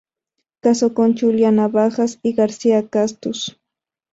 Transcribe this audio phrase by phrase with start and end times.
[0.61, 3.59] Casó con Julia Navajas y García-Castús.